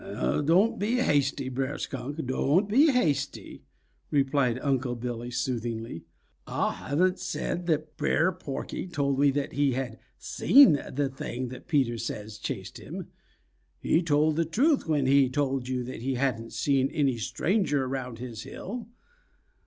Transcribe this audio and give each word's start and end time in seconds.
"Don' 0.03 0.79
be 0.79 0.95
hasty, 0.95 1.47
Brer 1.47 1.77
Skunk. 1.77 2.25
Don' 2.25 2.65
be 2.65 2.91
hasty," 2.91 3.61
replied 4.09 4.57
Unc' 4.57 4.99
Billy 4.99 5.29
soothingly. 5.29 6.05
"Ah 6.47 6.71
haven't 6.71 7.19
said 7.19 7.67
that 7.67 7.97
Brer 7.97 8.31
Porky 8.31 8.87
told 8.87 9.19
me 9.19 9.29
that 9.29 9.53
he 9.53 9.73
had 9.73 9.99
seen 10.17 10.81
the 10.91 11.07
thing 11.07 11.49
that 11.49 11.67
Peter 11.67 11.99
says 11.99 12.39
chased 12.39 12.79
him. 12.79 13.09
He 13.79 14.01
told 14.01 14.37
the 14.37 14.43
truth 14.45 14.87
when 14.87 15.05
he 15.05 15.29
told 15.29 15.67
you 15.67 15.83
that 15.83 16.01
he 16.01 16.15
hadn't 16.15 16.53
seen 16.53 16.89
any 16.89 17.19
stranger 17.19 17.85
around 17.85 18.17
his 18.17 18.41
hill. 18.41 18.87